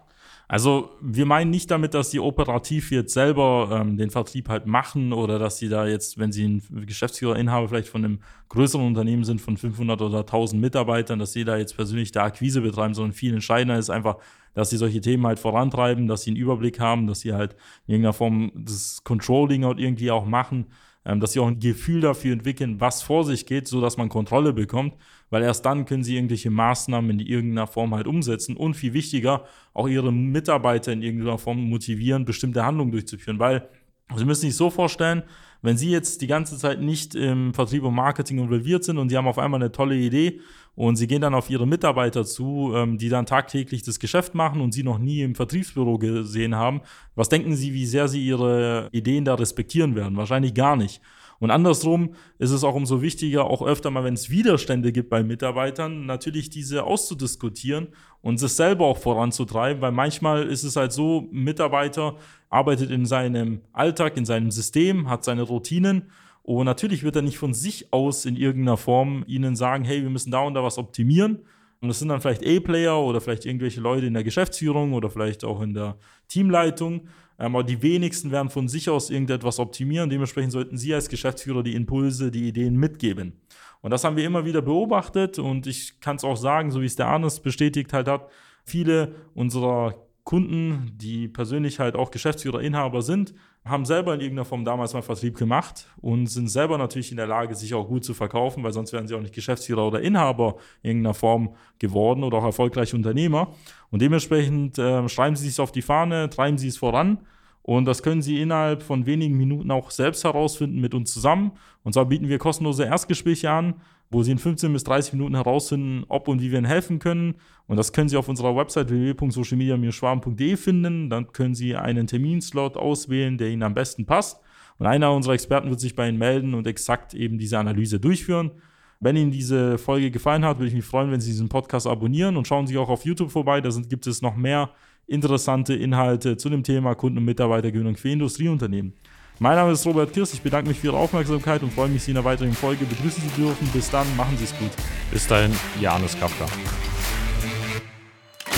Also 0.47 0.91
wir 1.01 1.25
meinen 1.25 1.51
nicht 1.51 1.71
damit, 1.71 1.95
dass 1.95 2.11
sie 2.11 2.21
operativ 2.21 2.91
jetzt 2.91 3.15
selber 3.15 3.81
ähm, 3.81 3.97
den 3.97 4.11
Vertrieb 4.11 4.49
halt 4.49 4.67
machen 4.67 5.13
oder 5.13 5.39
dass 5.39 5.59
sie 5.59 5.69
da 5.69 5.87
jetzt, 5.87 6.19
wenn 6.19 6.33
sie 6.33 6.45
ein 6.45 6.87
Geschäftsführerinhaber 6.87 7.69
vielleicht 7.69 7.89
von 7.89 8.05
einem 8.05 8.19
größeren 8.51 8.87
Unternehmen 8.87 9.25
sind, 9.25 9.41
von 9.41 9.57
500 9.57 10.03
oder 10.03 10.19
1000 10.21 10.61
Mitarbeitern, 10.61 11.19
dass 11.19 11.33
sie 11.33 11.45
da 11.45 11.57
jetzt 11.57 11.77
persönlich 11.77 12.13
der 12.13 12.25
Akquise 12.25 12.61
betreiben, 12.61 12.95
sondern 12.95 13.15
viel 13.15 13.33
entscheidender 13.33 13.79
ist 13.79 13.89
einfach, 13.89 14.19
dass 14.53 14.71
sie 14.71 14.77
solche 14.77 15.01
Themen 15.01 15.27
halt 15.27 15.39
vorantreiben, 15.39 16.07
dass 16.07 16.23
sie 16.23 16.31
einen 16.31 16.37
Überblick 16.37 16.79
haben, 16.79 17.07
dass 17.07 17.21
sie 17.21 17.33
halt 17.33 17.55
in 17.87 17.95
irgendeiner 17.95 18.13
Form 18.13 18.53
das 18.55 19.03
Controlling 19.03 19.65
halt 19.65 19.81
irgendwie 19.81 20.11
auch 20.11 20.27
machen 20.27 20.67
ähm, 21.05 21.21
dass 21.21 21.33
sie 21.33 21.41
auch 21.41 21.49
ein 21.49 21.61
Gefühl 21.61 22.01
dafür 22.01 22.33
entwickeln, 22.33 22.81
was 22.81 23.03
vor 23.03 23.25
sich 23.25 23.47
geht, 23.47 23.69
so 23.69 23.81
dass 23.81 23.97
man 23.97 24.09
Kontrolle 24.09 24.53
bekommt, 24.53 24.95
weil 25.31 25.43
erst 25.43 25.65
dann 25.67 25.85
können 25.85 26.05
sie 26.05 26.17
irgendwelche 26.17 26.51
Maßnahmen 26.51 27.19
in 27.19 27.27
irgendeiner 27.27 27.67
Form 27.67 27.95
halt 27.95 28.07
umsetzen 28.07 28.57
und 28.57 28.75
viel 28.75 28.93
wichtiger, 28.93 29.45
auch 29.73 29.89
ihre 29.89 30.13
Mitarbeiter 30.13 30.93
in 30.93 31.03
irgendeiner 31.03 31.39
Form 31.39 31.69
motivieren, 31.69 32.25
bestimmte 32.25 32.65
Handlungen 32.65 32.93
durchzuführen, 32.93 33.39
weil 33.39 33.69
Sie 34.17 34.25
müssen 34.25 34.43
sich 34.43 34.57
so 34.57 34.71
vorstellen, 34.71 35.23
wenn 35.65 35.79
Sie 35.79 35.91
jetzt 35.91 36.21
die 36.21 36.27
ganze 36.27 36.59
Zeit 36.59 36.83
nicht 36.83 37.15
im 37.15 37.55
Vertrieb 37.55 37.85
und 37.85 37.95
Marketing 37.95 38.39
involviert 38.39 38.85
sind 38.85 38.99
und 38.99 39.09
Sie 39.09 39.17
haben 39.17 39.27
auf 39.27 39.39
einmal 39.39 39.63
eine 39.63 39.73
tolle 39.73 39.97
Idee 39.97 40.41
und 40.75 40.97
Sie 40.97 41.07
gehen 41.07 41.23
dann 41.23 41.35
auf 41.35 41.49
Ihre 41.49 41.67
Mitarbeiter 41.67 42.27
zu, 42.27 42.73
ähm, 42.75 42.99
die 42.99 43.09
dann 43.09 43.25
tagtäglich 43.25 43.83
das 43.83 43.99
Geschäft 43.99 44.35
machen 44.35 44.61
und 44.61 44.73
Sie 44.73 44.83
noch 44.83 44.99
nie 44.99 45.23
im 45.23 45.35
Vertriebsbüro 45.35 45.97
gesehen 45.97 46.55
haben, 46.55 46.83
was 47.15 47.31
denken 47.31 47.57
Sie, 47.57 47.73
wie 47.73 47.87
sehr 47.87 48.09
Sie 48.09 48.23
Ihre 48.23 48.91
Ideen 48.93 49.25
da 49.25 49.37
respektieren 49.37 49.95
werden? 49.95 50.19
Wahrscheinlich 50.19 50.53
gar 50.53 50.77
nicht. 50.77 51.01
Und 51.41 51.51
andersrum 51.51 52.15
ist 52.39 52.51
es 52.51 52.65
auch 52.65 52.75
umso 52.75 53.03
wichtiger, 53.03 53.45
auch 53.45 53.63
öfter 53.63 53.91
mal, 53.91 54.05
wenn 54.05 54.15
es 54.15 54.31
Widerstände 54.31 54.93
gibt 54.93 55.11
bei 55.11 55.23
Mitarbeitern, 55.23 56.07
natürlich 56.07 56.51
diese 56.51 56.85
auszudiskutieren 56.85 57.89
und 58.23 58.41
es 58.43 58.57
selber 58.57 58.87
auch 58.87 58.99
voranzutreiben, 58.99 59.83
weil 59.83 59.93
manchmal 59.93 60.45
ist 60.45 60.65
es 60.65 60.77
halt 60.77 60.93
so, 60.93 61.29
ein 61.33 61.45
Mitarbeiter 61.45 62.17
arbeitet 62.49 62.91
in 62.91 63.07
seinem 63.07 63.61
Alltag, 63.73 64.17
in 64.17 64.25
seinem 64.25 64.51
System, 64.51 65.09
hat 65.09 65.25
seine 65.25 65.43
Routinen 65.43 66.11
und 66.45 66.67
natürlich 66.67 67.03
wird 67.03 67.17
er 67.17 67.23
nicht 67.23 67.39
von 67.39 67.55
sich 67.55 67.91
aus 67.91 68.27
in 68.27 68.37
irgendeiner 68.37 68.77
Form 68.77 69.25
ihnen 69.27 69.57
sagen, 69.57 69.83
hey, 69.85 70.03
wir 70.03 70.11
müssen 70.11 70.31
da 70.31 70.41
und 70.41 70.53
da 70.53 70.63
was 70.63 70.77
optimieren. 70.77 71.39
Und 71.81 71.89
das 71.89 71.99
sind 71.99 72.09
dann 72.09 72.21
vielleicht 72.21 72.47
A-Player 72.47 72.99
oder 72.99 73.23
vielleicht 73.23 73.47
irgendwelche 73.47 73.81
Leute 73.81 74.05
in 74.05 74.13
der 74.13 74.25
Geschäftsführung 74.25 74.93
oder 74.93 75.09
vielleicht 75.09 75.43
auch 75.43 75.63
in 75.63 75.73
der 75.73 75.97
Teamleitung. 76.29 77.09
Ähm, 77.39 77.55
aber 77.57 77.65
die 77.65 77.83
wenigsten 77.83 78.31
werden 78.31 78.51
von 78.51 78.69
sich 78.69 78.89
aus 78.89 79.11
irgendetwas 79.11 79.59
optimieren. 79.59 80.11
Dementsprechend 80.11 80.53
sollten 80.53 80.77
Sie 80.77 80.95
als 80.95 81.09
Geschäftsführer 81.09 81.63
die 81.63 81.75
Impulse, 81.75 82.31
die 82.31 82.49
Ideen 82.49 82.77
mitgeben. 82.77 83.41
Und 83.81 83.91
das 83.91 84.05
haben 84.05 84.17
wir 84.17 84.25
immer 84.25 84.45
wieder 84.45 84.63
beobachtet 84.63 85.39
und 85.39 85.67
ich 85.67 86.01
kann 86.01 86.17
es 86.17 86.25
auch 86.25 86.37
sagen, 86.37 86.71
so 86.71 86.81
wie 86.81 86.87
es 86.87 86.97
der 86.97 87.09
Arnes 87.09 87.41
bestätigt 87.41 87.93
halt 87.93 88.09
hat, 88.09 88.31
viele 88.65 89.15
unserer 89.35 89.95
Kunden, 90.25 90.93
die 90.95 91.29
persönlich 91.29 91.81
halt 91.81 91.95
auch 91.95 92.11
Geschäftsführer, 92.11 92.63
Inhaber 92.63 93.03
sind, 93.03 93.35
haben 93.65 93.85
selber 93.85 94.15
in 94.15 94.21
irgendeiner 94.21 94.45
Form 94.45 94.65
damals 94.65 94.93
mal 94.93 95.03
Vertrieb 95.03 95.37
gemacht 95.37 95.89
und 96.03 96.27
sind 96.27 96.49
selber 96.49 96.77
natürlich 96.77 97.11
in 97.11 97.17
der 97.17 97.27
Lage, 97.27 97.55
sich 97.55 97.73
auch 97.73 97.89
gut 97.89 98.05
zu 98.05 98.13
verkaufen, 98.13 98.63
weil 98.63 98.73
sonst 98.73 98.93
wären 98.93 99.09
sie 99.09 99.15
auch 99.15 99.21
nicht 99.21 99.35
Geschäftsführer 99.35 99.87
oder 99.87 100.01
Inhaber 100.01 100.57
in 100.83 100.91
irgendeiner 100.91 101.15
Form 101.15 101.55
geworden 101.79 102.25
oder 102.25 102.39
auch 102.39 102.45
erfolgreiche 102.45 102.95
Unternehmer. 102.95 103.55
Und 103.91 104.03
dementsprechend 104.03 104.79
äh, 104.79 105.09
schreiben 105.09 105.37
sie 105.37 105.49
sich 105.49 105.61
auf 105.61 105.73
die 105.73 105.83
Fahne, 105.83 106.29
treiben 106.29 106.59
sie 106.59 106.69
es 106.69 106.77
voran 106.77 107.19
und 107.67 107.87
das 107.87 108.03
können 108.03 108.21
Sie 108.21 108.43
innerhalb 108.43 108.83
von 108.83 109.07
wenigen 109.07 109.39
Minuten 109.39 109.71
auch 109.71 109.91
selbst 109.91 110.23
herausfinden 110.25 110.83
mit 110.83 110.93
uns 110.93 111.15
zusammen. 111.15 111.53
Und 111.83 111.95
zwar 111.95 112.05
bieten 112.05 112.29
wir 112.29 112.37
kostenlose 112.37 112.85
Erstgespräche 112.85 113.51
an, 113.51 113.77
wo 114.15 114.23
Sie 114.23 114.33
in 114.33 114.39
15 114.39 114.73
bis 114.73 114.85
30 114.85 115.13
Minuten 115.13 115.35
herausfinden, 115.35 116.05
ob 116.09 116.29
und 116.29 116.41
wie 116.41 116.51
wir 116.51 116.59
Ihnen 116.59 116.67
helfen 116.67 116.99
können. 116.99 117.35
Und 117.67 117.77
das 117.77 117.93
können 117.93 118.09
Sie 118.09 118.17
auf 118.17 118.29
unserer 118.29 118.57
Website 118.57 118.89
www.socialmedia-schwaben.de 118.89 120.57
finden. 120.57 121.11
Dann 121.11 121.33
können 121.33 121.55
Sie 121.55 121.77
einen 121.77 122.07
Terminslot 122.07 122.77
auswählen, 122.77 123.37
der 123.37 123.49
Ihnen 123.49 123.63
am 123.63 123.75
besten 123.75 124.07
passt. 124.07 124.41
Und 124.79 124.87
einer 124.87 125.13
unserer 125.13 125.35
Experten 125.35 125.69
wird 125.69 125.81
sich 125.81 125.95
bei 125.95 126.09
Ihnen 126.09 126.19
melden 126.19 126.55
und 126.55 126.67
exakt 126.67 127.15
eben 127.15 127.39
diese 127.39 127.59
Analyse 127.59 128.01
durchführen. 128.01 128.53
Wenn 129.01 129.17
Ihnen 129.17 129.31
diese 129.31 129.77
Folge 129.77 130.11
gefallen 130.11 130.45
hat, 130.45 130.59
würde 130.59 130.69
ich 130.69 130.75
mich 130.75 130.85
freuen, 130.85 131.11
wenn 131.11 131.21
Sie 131.21 131.31
diesen 131.31 131.49
Podcast 131.49 131.87
abonnieren 131.87 132.37
und 132.37 132.47
schauen 132.47 132.67
Sie 132.67 132.79
auch 132.79 132.89
auf 132.89 133.05
YouTube 133.05 133.31
vorbei. 133.31 133.61
Da 133.61 133.71
sind, 133.71 133.91
gibt 133.91 134.07
es 134.07 134.23
noch 134.23 134.37
mehr 134.37 134.71
interessante 135.07 135.75
Inhalte 135.75 136.37
zu 136.37 136.49
dem 136.49 136.63
Thema 136.63 136.95
Kunden- 136.95 137.19
und 137.19 137.25
Mitarbeitergewinnung 137.25 137.97
für 137.97 138.11
Industrieunternehmen. 138.11 138.95
Mein 139.41 139.57
Name 139.57 139.73
ist 139.73 139.85
Robert 139.85 140.13
Kirst, 140.13 140.33
ich 140.33 140.43
bedanke 140.43 140.69
mich 140.69 140.79
für 140.79 140.89
Ihre 140.89 140.97
Aufmerksamkeit 140.97 141.61
und 141.65 141.73
freue 141.73 141.89
mich, 141.89 142.05
Sie 142.05 142.13
in 142.13 142.17
einer 142.17 142.25
weiteren 142.25 142.53
Folge 142.53 142.85
begrüßen 142.85 143.21
zu 143.31 143.41
dürfen. 143.41 143.69
Bis 143.73 143.91
dann, 143.91 144.07
machen 144.17 144.39
Sie 144.39 144.45
es 144.45 144.57
gut. 144.57 144.71
Bis 145.11 145.27
dahin, 145.27 145.53
Janus 145.81 146.17
Kafka. 146.19 146.47